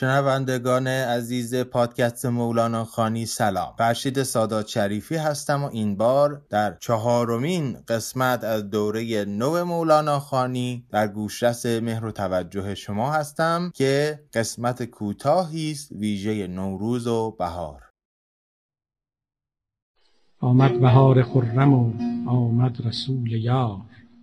شنوندگان 0.00 0.86
عزیز 0.86 1.54
پادکست 1.54 2.26
مولانا 2.26 2.84
خانی 2.84 3.26
سلام. 3.26 3.74
فرشید 3.78 4.22
سادات 4.22 4.68
شریفی 4.68 5.16
هستم 5.16 5.64
و 5.64 5.68
این 5.72 5.96
بار 5.96 6.42
در 6.50 6.76
چهارمین 6.80 7.76
قسمت 7.88 8.44
از 8.44 8.70
دوره 8.70 9.24
نو 9.24 9.64
مولانا 9.64 10.18
خانی 10.20 10.84
در 10.90 11.08
گوشرس 11.08 11.66
مهر 11.66 12.04
و 12.04 12.10
توجه 12.10 12.74
شما 12.74 13.12
هستم 13.12 13.72
که 13.74 14.20
قسمت 14.34 14.84
کوتاهی 14.84 15.70
است 15.70 15.92
ویژه 15.92 16.46
نوروز 16.46 17.06
و 17.06 17.36
بهار. 17.38 17.82
آمد 20.40 20.80
بهار 20.80 21.22
خرم 21.22 21.74
و 21.74 21.92
آمد 22.30 22.86
رسول 22.86 23.32
یار 23.32 23.80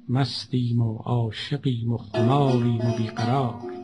مستیم 0.10 0.82
و 0.82 0.98
عاشقیم 0.98 1.94
و 1.94 1.98
خماریم 1.98 2.82
و 2.82 2.98
بیقرار. 2.98 3.77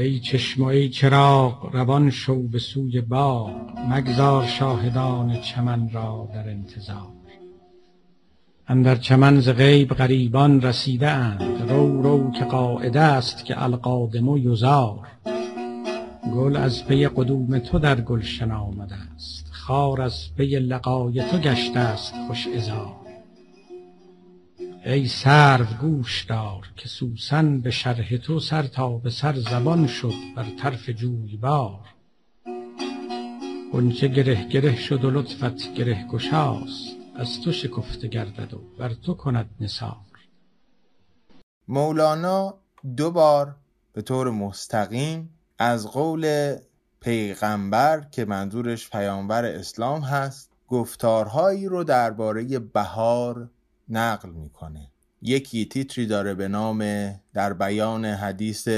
ای 0.00 0.20
چشم 0.20 0.62
و 0.62 0.66
ای 0.66 0.88
چراغ 0.88 1.74
روان 1.74 2.10
شو 2.10 2.48
به 2.48 2.58
سوی 2.58 3.00
باغ. 3.00 3.50
مگذار 3.88 4.46
شاهدان 4.46 5.40
چمن 5.40 5.90
را 5.92 6.28
در 6.34 6.48
انتظار. 6.48 7.16
اندر 8.68 8.96
چمن 8.96 9.40
ز 9.40 9.48
غیب 9.48 9.94
غریبان 9.94 10.62
رسیده 10.62 11.10
اند. 11.10 11.70
رو 11.70 12.02
رو 12.02 12.30
که 12.30 12.44
قاعده 12.44 13.00
است 13.00 13.44
که 13.44 13.62
القادم 13.62 14.36
یزار. 14.36 14.98
گل 16.34 16.56
از 16.56 16.86
پی 16.86 17.08
قدوم 17.08 17.58
تو 17.58 17.78
در 17.78 18.00
گلشن 18.00 18.50
آمده 18.50 18.94
است. 19.14 19.50
خار 19.52 20.00
از 20.00 20.34
پی 20.36 20.58
لقای 20.58 21.22
تو 21.30 21.38
گشته 21.38 21.78
است 21.78 22.14
خوش 22.26 22.46
عذار. 22.56 23.05
ای 24.86 25.08
سرو 25.08 25.64
گوش 25.80 26.24
دار 26.24 26.72
که 26.76 26.88
سوسن 26.88 27.60
به 27.60 27.70
شرح 27.70 28.16
تو 28.16 28.40
سر 28.40 28.62
تا 28.62 28.88
به 28.88 29.10
سر 29.10 29.34
زبان 29.34 29.86
شد 29.86 30.14
بر 30.36 30.46
طرف 30.62 30.90
جویبار. 30.90 31.80
غنچه 33.72 34.08
گره 34.08 34.48
گره 34.48 34.76
شد 34.76 35.04
و 35.04 35.10
لطفت 35.10 35.74
گره 35.74 36.06
گشاست 36.10 36.96
از 37.16 37.40
تو 37.44 37.52
شکفته 37.52 38.08
گردد 38.08 38.54
و 38.54 38.60
بر 38.78 38.94
تو 38.94 39.14
کند 39.14 39.50
نثار. 39.60 39.96
مولانا 41.68 42.54
دو 42.96 43.10
بار 43.10 43.56
به 43.92 44.02
طور 44.02 44.30
مستقیم 44.30 45.38
از 45.58 45.86
قول 45.86 46.54
پیغمبر 47.00 48.00
که 48.10 48.24
منظورش 48.24 48.90
پیامبر 48.90 49.44
اسلام 49.44 50.00
هست 50.00 50.50
گفتارهایی 50.68 51.66
رو 51.66 51.84
درباره 51.84 52.58
بهار 52.58 53.50
نقل 53.88 54.30
می‌کنه. 54.30 54.90
یکی 55.22 55.64
تیتری 55.64 56.06
داره 56.06 56.34
به 56.34 56.48
نام 56.48 57.10
در 57.34 57.52
بیان 57.52 58.04
حدیث 58.04 58.68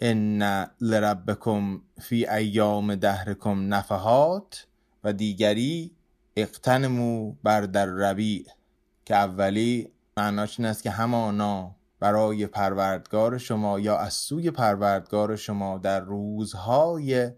ان 0.00 0.42
لربکم 0.80 1.80
فی 2.00 2.26
ایام 2.26 2.94
دهرکم 2.94 3.74
نفحات 3.74 4.66
و 5.04 5.12
دیگری 5.12 5.90
اقتنمو 6.36 7.32
بر 7.42 7.60
در 7.60 7.86
ربیع 7.86 8.46
که 9.04 9.14
اولی 9.16 9.92
معناش 10.16 10.60
این 10.60 10.68
است 10.68 10.82
که 10.82 10.90
همانا 10.90 11.74
برای 12.00 12.46
پروردگار 12.46 13.38
شما 13.38 13.80
یا 13.80 13.98
از 13.98 14.14
سوی 14.14 14.50
پروردگار 14.50 15.36
شما 15.36 15.78
در 15.78 16.00
روزهای 16.00 17.30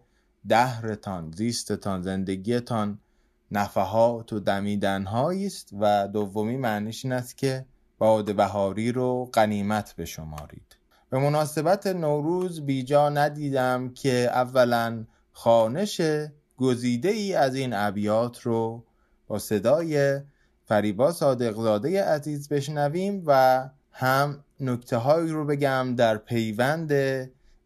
دهرتان 0.49 1.31
زیستتان 1.31 2.03
زندگیتان 2.03 2.99
نفحات 3.51 4.33
و 4.33 4.41
دمیدنهایی 4.41 5.47
است 5.47 5.69
و 5.81 6.09
دومی 6.09 6.57
معنیش 6.57 7.05
این 7.05 7.13
است 7.13 7.39
که 7.39 7.67
باد 7.99 8.37
بهاری 8.37 8.93
رو 8.93 9.31
قنیمت 9.33 9.95
بشمارید. 9.97 10.77
به 11.11 11.19
مناسبت 11.19 11.87
نوروز 11.87 12.67
بیجا 12.67 13.09
ندیدم 13.09 13.89
که 13.95 14.31
اولا 14.33 15.05
خانش 15.33 16.01
گزیده 16.57 17.09
ای 17.09 17.35
از 17.35 17.55
این 17.55 17.73
ابیات 17.73 18.41
رو 18.41 18.85
با 19.29 19.39
صدای 19.39 20.21
فریبا 20.65 21.13
صادقزاده 21.13 22.05
عزیز 22.05 22.49
بشنویم 22.49 23.23
و 23.27 23.63
هم 23.93 24.45
نکته 24.61 24.97
هایی 24.97 25.31
رو 25.31 25.45
بگم 25.45 25.95
در 25.97 26.17
پیوند 26.17 26.93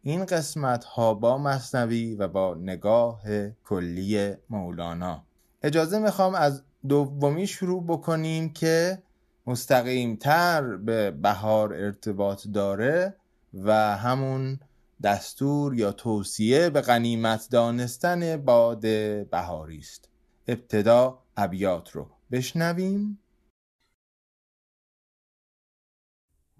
این 0.03 0.25
قسمت 0.25 0.83
ها 0.83 1.13
با 1.13 1.37
مصنوی 1.37 2.15
و 2.15 2.27
با 2.27 2.55
نگاه 2.55 3.21
کلی 3.65 4.33
مولانا. 4.49 5.23
اجازه 5.61 5.99
می‌خوام 5.99 6.35
از 6.35 6.63
دومی 6.87 7.47
شروع 7.47 7.83
بکنیم 7.83 8.53
که 8.53 9.03
مستقیم 9.47 10.15
تر 10.15 10.75
به 10.75 11.11
بهار 11.11 11.73
ارتباط 11.73 12.47
داره 12.47 13.15
و 13.53 13.97
همون 13.97 14.59
دستور 15.03 15.75
یا 15.75 15.91
توصیه 15.91 16.69
به 16.69 16.81
غنیمت 16.81 17.47
دانستن 17.51 18.37
باد 18.37 18.81
بهاری 19.29 19.77
است. 19.77 20.09
ابتدا 20.47 21.23
ابیات 21.37 21.91
رو 21.91 22.09
بشنویم. 22.31 23.19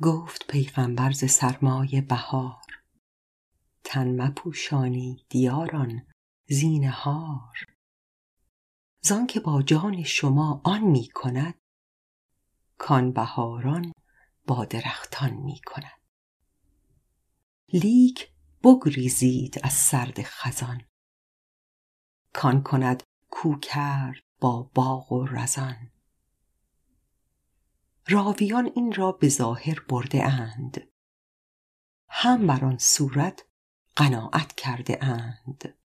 گفت 0.01 0.47
پیغمبر 0.47 1.12
ز 1.12 1.31
سرمای 1.31 2.01
بهار 2.01 2.62
تن 3.83 4.22
مپوشانی 4.22 5.25
دیاران 5.29 6.01
زینهار 6.50 7.56
زان 9.03 9.28
که 9.28 9.39
با 9.39 9.62
جان 9.62 10.03
شما 10.03 10.62
آن 10.63 10.81
می 10.81 11.07
کند 11.07 11.56
کان 12.78 13.12
بهاران 13.12 13.94
با 14.47 14.66
درختان 14.66 15.34
می 15.34 15.62
کند. 15.66 16.01
لیک 17.73 18.31
بگریزید 18.63 19.59
از 19.63 19.73
سرد 19.73 20.22
خزان 20.22 20.81
کان 22.34 22.63
کند 22.63 23.03
کو 23.29 23.59
کرد 23.59 24.23
با 24.39 24.63
باغ 24.63 25.12
و 25.12 25.25
رزان. 25.25 25.91
راویان 28.07 28.72
این 28.75 28.94
را 28.94 29.12
به 29.12 29.29
ظاهر 29.29 29.79
برده 29.89 30.23
اند 30.23 30.88
هم 32.09 32.47
بر 32.47 32.66
آن 32.66 32.78
صورت 32.78 33.45
قناعت 33.95 34.56
کرده 34.56 35.03
اند. 35.06 35.81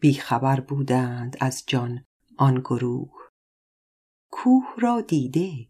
بی 0.00 0.14
خبر 0.14 0.60
بودند 0.60 1.36
از 1.40 1.64
جان 1.66 2.04
آن 2.36 2.60
گروه. 2.60 3.12
کوه 4.30 4.64
را 4.78 5.00
دیده 5.00 5.68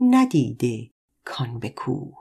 ندیده 0.00 0.90
کان 1.24 1.58
به 1.58 1.68
کوه. 1.68 2.18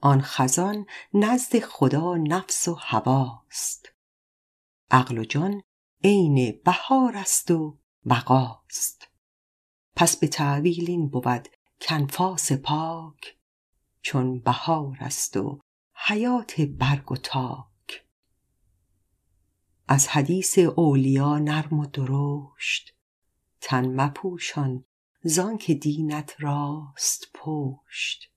آن 0.00 0.20
خزان 0.22 0.86
نزد 1.14 1.58
خدا 1.58 2.16
نفس 2.16 2.68
و 2.68 2.74
هواست. 2.74 3.92
عقل 4.90 5.18
و 5.18 5.24
جان 5.24 5.62
عین 6.04 6.60
بهار 6.64 7.16
است 7.16 7.50
و 7.50 7.78
بقاست. 8.08 9.08
پس 9.96 10.16
به 10.16 10.28
تأویل 10.28 10.90
این 10.90 11.08
بود 11.08 11.48
کنفاس 11.80 12.52
پاک 12.52 13.38
چون 14.00 14.40
بهار 14.40 14.96
است 15.00 15.36
و 15.36 15.60
حیات 16.06 16.60
برگ 16.60 17.12
و 17.12 17.16
تاک. 17.16 17.67
از 19.90 20.08
حدیث 20.08 20.58
اولیا 20.58 21.38
نرم 21.38 21.78
و 21.80 21.86
درشت. 21.86 22.94
تن 23.60 24.00
مپوشان 24.00 24.84
زانکه 25.22 25.74
دینت 25.74 26.36
راست 26.38 27.26
پشت. 27.34 28.32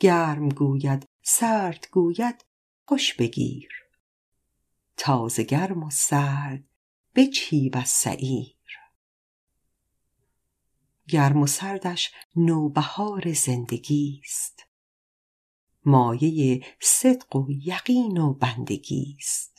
گرم 0.00 0.48
گوید 0.48 1.08
سرد 1.22 1.88
گوید 1.92 2.44
خوش 2.84 3.14
بگیر. 3.14 3.72
تازه 4.96 5.42
گرم 5.42 5.82
و 5.82 5.90
سرد 5.90 6.64
بجهی 7.14 7.70
وز 7.74 7.88
سعیر. 7.88 8.56
گرم 11.08 11.42
و 11.42 11.46
سردش 11.46 12.12
نوبهار 12.36 13.32
زندگیست. 13.32 14.66
مایه 15.84 16.64
صدق 16.80 17.36
و 17.36 17.46
یقین 17.50 18.18
و 18.18 18.34
بندگیست. 18.34 19.51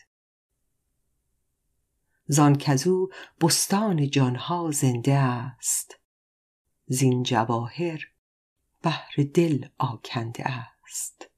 زان 2.28 2.56
کزو 2.56 3.10
بستان 3.42 4.10
جانها 4.10 4.72
زنده 4.72 5.14
است. 5.14 5.96
زین 6.88 7.24
جواهر 7.24 8.00
بحر 8.84 9.14
دل 9.34 9.66
آکنده 9.78 10.44
است. 10.48 11.30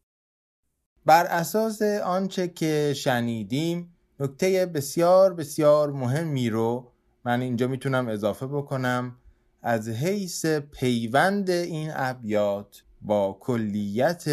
بر 1.06 1.26
اساس 1.26 1.82
آنچه 2.04 2.48
که 2.48 2.94
شنیدیم 2.98 3.96
نکته 4.20 4.66
بسیار 4.66 5.34
بسیار 5.34 5.92
مهمی 5.92 6.50
رو 6.50 6.92
من 7.26 7.42
اینجا 7.42 7.68
می‌تونم 7.68 8.08
اضافه 8.08 8.48
بکنم. 8.48 9.16
از 9.62 9.90
حیث 9.90 10.46
پیوند 10.46 11.50
این 11.50 11.92
ابیات 11.94 12.84
با 13.02 13.38
کلیت 13.40 14.26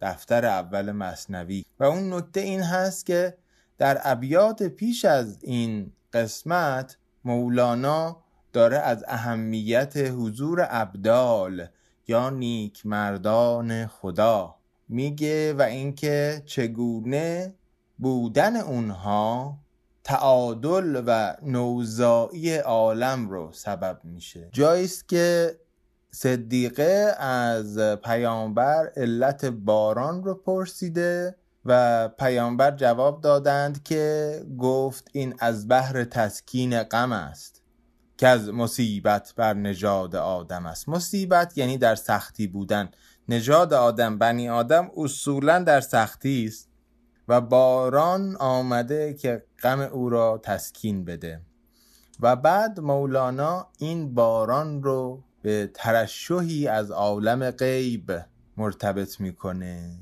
دفتر 0.00 0.44
اول 0.44 0.92
مصنوی 0.92 1.64
و 1.80 1.84
اون 1.84 2.12
نکته 2.12 2.40
این 2.40 2.60
هست 2.60 3.06
که 3.06 3.38
در 3.78 4.00
ابیات 4.04 4.62
پیش 4.62 5.04
از 5.04 5.38
این 5.42 5.92
قسمت 6.12 6.96
مولانا 7.24 8.16
داره 8.52 8.78
از 8.78 9.04
اهمیت 9.08 9.96
حضور 9.96 10.66
ابدال 10.70 11.66
یا 12.08 12.30
نیک 12.30 12.86
مردان 12.86 13.86
خدا 13.86 14.54
میگه 14.88 15.54
و 15.54 15.62
اینکه 15.62 16.42
چگونه 16.46 17.54
بودن 17.98 18.56
اونها 18.56 19.58
تعادل 20.04 21.02
و 21.06 21.36
نوزایی 21.42 22.56
عالم 22.56 23.28
رو 23.28 23.50
سبب 23.52 24.00
میشه. 24.04 24.48
جاییست 24.52 25.08
که 25.08 25.56
صدیقه 26.10 27.14
از 27.18 27.78
پیامبر 27.78 28.92
علت 28.96 29.44
باران 29.44 30.24
رو 30.24 30.34
پرسیده 30.34 31.36
و 31.66 32.08
پیامبر 32.08 32.70
جواب 32.70 33.20
دادند 33.20 33.82
که 33.82 34.42
گفت 34.58 35.08
این 35.12 35.34
از 35.38 35.68
بحر 35.68 36.04
تسکین 36.04 36.82
غم 36.82 37.12
است 37.12 37.62
که 38.16 38.28
از 38.28 38.48
مصیبت 38.48 39.34
بر 39.36 39.54
نژاد 39.54 40.16
آدم 40.16 40.66
است. 40.66 40.88
مصیبت 40.88 41.58
یعنی 41.58 41.78
در 41.78 41.94
سختی 41.94 42.46
بودن. 42.46 42.90
نژاد 43.28 43.72
آدم 43.74 44.18
بنی 44.18 44.48
آدم 44.48 44.90
اصولا 44.96 45.58
در 45.58 45.80
سختی 45.80 46.44
است 46.44 46.68
و 47.28 47.40
باران 47.40 48.36
آمده 48.36 49.14
که 49.14 49.44
غم 49.62 49.80
او 49.80 50.08
را 50.08 50.40
تسکین 50.42 51.04
بده. 51.04 51.40
و 52.20 52.36
بعد 52.36 52.80
مولانا 52.80 53.66
این 53.78 54.14
باران 54.14 54.82
رو 54.82 55.22
به 55.42 55.70
ترشحی 55.74 56.68
از 56.68 56.90
عالم 56.90 57.50
غیب 57.50 58.12
مرتبط 58.56 59.20
می‌کنه. 59.20 59.98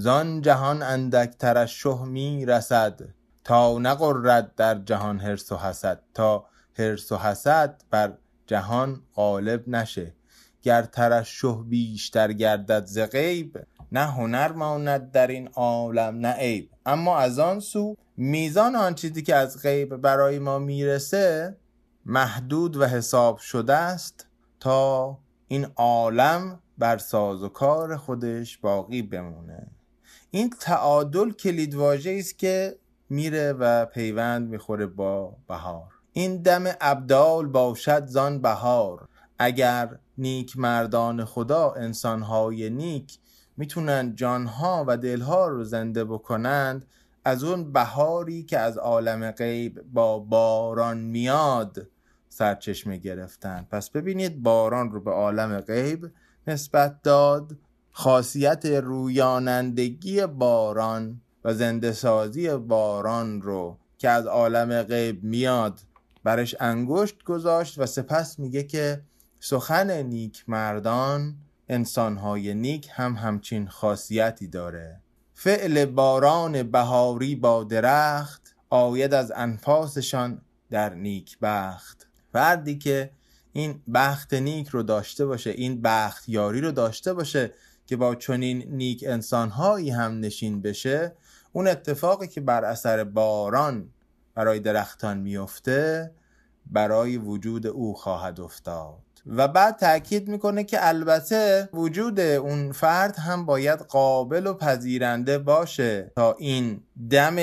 زان 0.00 0.40
جهان 0.40 0.82
اندک 0.82 1.30
ترشح 1.38 2.04
می 2.04 2.46
رسد 2.46 3.00
تا 3.44 3.78
نقرد 3.78 4.54
در 4.54 4.74
جهان 4.74 5.20
هرس 5.20 5.52
و 5.52 5.56
حسد 5.56 6.02
تا 6.14 6.46
هرس 6.78 7.12
و 7.12 7.16
حسد 7.16 7.82
بر 7.90 8.12
جهان 8.46 9.02
غالب 9.14 9.68
نشه. 9.68 10.14
گر 10.62 10.82
ترشح 10.82 11.62
بیشتر 11.62 12.32
گردد 12.32 12.84
ز 12.86 12.98
غیب 12.98 13.58
نه 13.92 14.00
هنر 14.00 14.52
ماند 14.52 15.10
در 15.10 15.26
این 15.26 15.48
عالم 15.48 16.18
نه 16.18 16.32
عیب. 16.32 16.70
اما 16.86 17.18
از 17.18 17.38
آن 17.38 17.60
سو 17.60 17.96
میزان 18.16 18.76
آن 18.76 18.94
چیزی 18.94 19.22
که 19.22 19.34
از 19.34 19.62
غیب 19.62 19.96
برای 19.96 20.38
ما 20.38 20.58
می‌رسه 20.58 21.56
محدود 22.06 22.76
و 22.76 22.86
حساب 22.86 23.38
شده 23.38 23.74
است 23.74 24.26
تا 24.60 25.18
این 25.48 25.66
عالم 25.76 26.58
بر 26.78 26.98
ساز 26.98 27.42
و 27.42 27.48
کار 27.48 27.96
خودش 27.96 28.58
باقی 28.58 29.02
بمونه. 29.02 29.77
این 30.30 30.50
تعادل 30.60 31.30
کلید 31.30 31.74
واژه 31.74 32.16
است 32.18 32.38
که 32.38 32.78
میره 33.10 33.52
و 33.52 33.86
پیوند 33.86 34.48
می‌خوره 34.48 34.86
با 34.86 35.36
بهار. 35.48 35.88
این 36.12 36.42
دم 36.42 36.64
ابدال 36.80 37.46
باشد 37.46 38.06
زان 38.06 38.42
بهار. 38.42 39.08
اگر 39.38 39.98
نیک 40.18 40.58
مردان 40.58 41.24
خدا 41.24 41.72
انسانهای 41.72 42.70
نیک 42.70 43.18
می‌تونن 43.56 44.14
جانها 44.14 44.84
و 44.86 44.96
دلها 44.96 45.48
رو 45.48 45.64
زنده 45.64 46.04
بکنند 46.04 46.86
از 47.24 47.44
اون 47.44 47.72
بهاری 47.72 48.42
که 48.42 48.58
از 48.58 48.78
عالم 48.78 49.30
غیب 49.30 49.82
با 49.92 50.18
باران 50.18 50.98
میاد 50.98 51.86
سرچشمه 52.28 52.96
گرفتن 52.96 53.66
پس 53.70 53.90
ببینید 53.90 54.42
باران 54.42 54.90
رو 54.90 55.00
به 55.00 55.10
عالم 55.10 55.60
غیب 55.60 56.10
نسبت 56.46 57.02
داد. 57.02 57.56
خاصیت 58.00 58.66
رویانندگی 58.66 60.26
باران 60.26 61.20
و 61.44 61.54
زنده 61.54 61.92
سازی 61.92 62.48
باران 62.56 63.42
رو 63.42 63.78
که 63.98 64.08
از 64.08 64.26
عالم 64.26 64.82
غیب 64.82 65.24
میاد 65.24 65.80
برش 66.24 66.54
انگشت 66.60 67.24
گذاشت 67.24 67.78
و 67.78 67.86
سپس 67.86 68.38
میگه 68.38 68.62
که 68.62 69.02
سخن 69.40 70.02
نیک 70.02 70.44
مردان 70.48 71.34
انسانهای 71.68 72.54
نیک 72.54 72.88
هم 72.92 73.14
همچین 73.14 73.68
خاصیتی 73.68 74.48
داره. 74.48 75.00
فعل 75.34 75.84
باران 75.84 76.62
بهاری 76.62 77.36
با 77.36 77.64
درخت 77.64 78.54
آید 78.70 79.14
از 79.14 79.32
انفاسشان 79.36 80.40
در 80.70 80.94
نیک 80.94 81.38
بخت. 81.42 82.06
فردی 82.32 82.78
که 82.78 83.10
این 83.52 83.82
بخت 83.94 84.34
نیک 84.34 84.68
رو 84.68 84.82
داشته 84.82 85.26
باشه 85.26 85.50
این 85.50 85.82
بخت 85.82 86.28
یاری 86.28 86.60
رو 86.60 86.72
داشته 86.72 87.14
باشه 87.14 87.52
که 87.88 87.96
با 87.96 88.14
چنین 88.14 88.64
نیک 88.68 89.04
انسانهایی 89.06 89.90
هم 89.90 90.20
نشین 90.20 90.62
بشه 90.62 91.12
اون 91.52 91.68
اتفاقی 91.68 92.26
که 92.26 92.40
بر 92.40 92.64
اثر 92.64 93.04
باران 93.04 93.88
برای 94.34 94.60
درختان 94.60 95.18
میفته 95.18 96.10
برای 96.66 97.16
وجود 97.16 97.66
او 97.66 97.94
خواهد 97.94 98.40
افتاد. 98.40 98.94
و 99.26 99.48
بعد 99.48 99.76
تاکید 99.76 100.28
می‌کنه 100.28 100.64
که 100.64 100.88
البته 100.88 101.68
وجود 101.72 102.20
اون 102.20 102.72
فرد 102.72 103.16
هم 103.16 103.46
باید 103.46 103.78
قابل 103.78 104.46
و 104.46 104.54
پذیرنده 104.54 105.38
باشه 105.38 106.12
تا 106.16 106.32
این 106.38 106.80
دم 107.10 107.36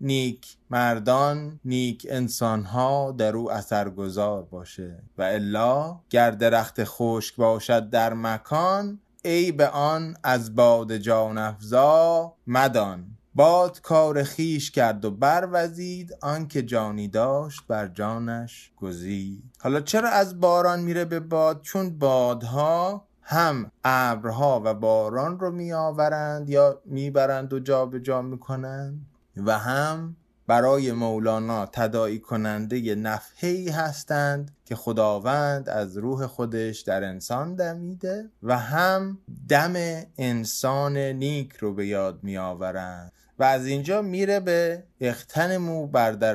نیک 0.00 0.56
مردان 0.70 1.60
نیک 1.64 2.06
انسانها 2.10 3.14
در 3.18 3.36
او 3.36 3.52
اثرگذار 3.52 4.42
باشه. 4.42 5.02
و 5.18 5.22
الا 5.22 6.00
گر 6.10 6.30
درخت 6.30 6.84
خشک 6.84 7.36
باشد 7.36 7.90
در 7.90 8.14
مکان 8.14 9.00
ای 9.24 9.52
به 9.52 9.68
آن 9.68 10.16
از 10.24 10.54
باد 10.54 10.96
جان 10.96 11.38
افزا 11.38 12.34
مدان. 12.46 13.06
باد 13.34 13.80
کار 13.80 14.22
خیش 14.22 14.70
کرد 14.70 15.04
و 15.04 15.10
بروزید 15.10 16.12
آنکه 16.22 16.62
جانی 16.62 17.08
داشت 17.08 17.66
بر 17.68 17.88
جانش 17.88 18.72
گزید. 18.76 19.42
حالا 19.60 19.80
چرا 19.80 20.08
از 20.08 20.40
باران 20.40 20.80
میره 20.80 21.04
به 21.04 21.20
باد؟ 21.20 21.60
چون 21.60 21.98
بادها 21.98 23.06
هم 23.22 23.70
ابرها 23.84 24.62
و 24.64 24.74
باران 24.74 25.40
رو 25.40 25.50
میآورند 25.50 26.50
یا 26.50 26.80
می‌برند 26.84 27.52
و 27.52 27.58
جابجا 27.58 27.98
جا 27.98 28.22
می‌کنند 28.22 29.06
و 29.36 29.58
هم 29.58 30.16
برای 30.50 30.92
مولانا 30.92 31.66
تداعی 31.66 32.18
کننده 32.18 32.94
نفحی 32.94 33.68
هستند 33.68 34.56
که 34.64 34.76
خداوند 34.76 35.68
از 35.68 35.96
روح 35.96 36.26
خودش 36.26 36.80
در 36.80 37.04
انسان 37.04 37.54
دمیده 37.54 38.30
و 38.42 38.58
هم 38.58 39.18
دم 39.48 40.02
انسان 40.18 40.96
نیک 40.96 41.52
رو 41.52 41.74
به 41.74 41.86
یاد 41.86 42.18
می 42.22 42.38
آورند 42.38 43.12
و 43.38 43.42
از 43.44 43.66
اینجا 43.66 44.02
میره 44.02 44.40
به 44.40 44.84
اختنمو 45.00 45.86
بر 45.86 46.12
در 46.12 46.34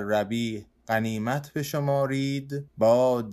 قنیمت 0.88 1.54
بشمارید 1.54 2.66
باد 2.78 3.32